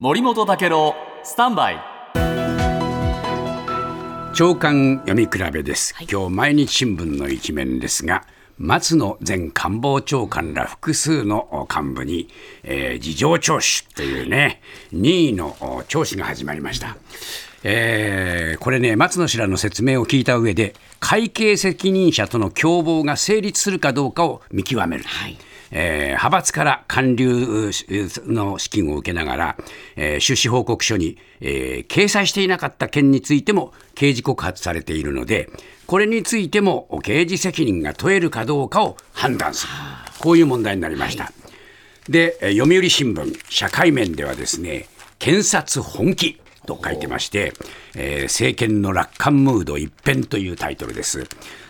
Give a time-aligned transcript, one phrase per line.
[0.00, 0.94] 森本武郎
[1.24, 1.80] スタンバイ。
[4.32, 8.22] 長官読み比べです、今日毎日新聞の一面ですが
[8.58, 12.28] 松野前官房長官ら複数の幹部に、
[12.64, 14.60] えー事情聴取というね
[14.92, 16.96] 任意のお聴取が始まりました。
[17.62, 25.04] えーこれね松野氏らの説明を聞いた上で会計責任者との共謀が成立するかどうかを見極める、
[25.70, 27.70] えー派閥から官流
[28.26, 29.56] の資金を受けながら、
[29.94, 35.48] えー収支報告書に、えー掲載していなかった件についても刑事告発されているので
[35.88, 39.72] これについても刑事責任が問えるかどうかを判断する。
[40.18, 41.32] こういう問題になりました。
[42.10, 44.86] で、えー読売新聞、社会面ではですね、
[45.18, 47.54] 検察本気と書いてまして、
[47.96, 51.26] えー政権の楽観ムード一変というタイトルです。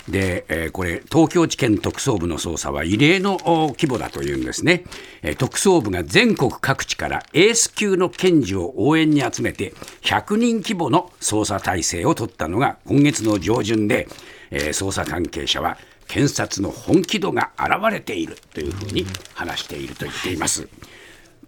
[0.09, 3.39] で、えーこれ、東京地検特捜部の捜査は異例の
[3.79, 4.85] 規模だというんですね。
[5.23, 14.09] えー特捜部が全国各地からエース級の検事を応援に集めて、100人規模の捜査体制を取ったのが今月の上旬で、
[14.51, 20.69] えー捜査関係者は、検察の本気度が現れているというふうに話していると言っています。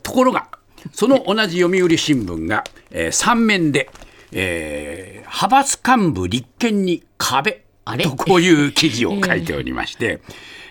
[0.03, 0.49] ところが、
[0.93, 3.91] その同じ読売新聞が、えー、3面で、
[4.33, 8.03] えー派閥幹部立憲に壁あれ？
[8.05, 10.21] とこういう記事を書いておりまして、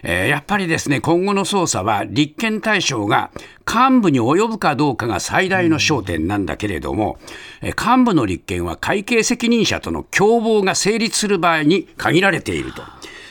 [0.04, 3.32] えーやっぱりですね今後の捜査は立憲対象が
[3.66, 7.20] 幹部に及ぶかどうかが最大の焦点なんだけれども、
[7.62, 12.84] えー幹部の立憲は会計責任者との共謀が成立する場合に限られていると。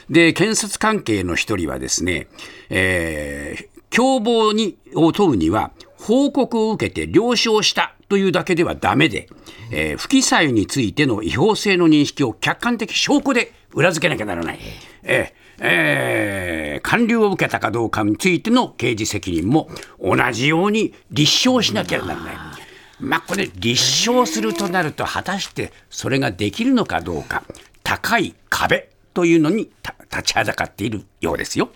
[0.09, 2.29] で検察関係の一人はですね、
[2.71, 5.71] えー共謀にを問うには
[6.09, 9.29] 報告を受けて了承したというだけではダメで、
[9.71, 14.59] えー不記載についての違法性の認識を客観的証拠で裏付けなきゃならない。
[15.03, 19.69] えーえー官流を受けたかどうかについての刑事責任も
[20.01, 22.37] 同じように立証しなきゃならない。
[23.01, 27.43] まあこれ立証するとなると果たしてそれができるのかどうか
[27.83, 29.69] 高い壁というのに
[30.11, 31.69] 立ちはだかっているようですよ。